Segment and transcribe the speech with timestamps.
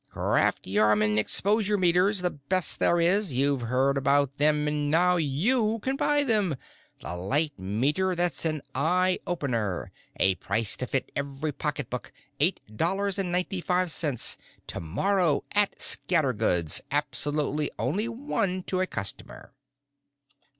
[0.15, 5.77] "Krafft Yahrmann Exposure Meters, the best there is, you've heard about them and now you
[5.83, 6.55] can buy them,
[7.01, 13.19] the light meter that's an eye opener, a price to fit every pocketbook, eight dollars
[13.19, 19.53] and ninety five cents, tomorrow at Scattergood's, absolutely only one to a customer.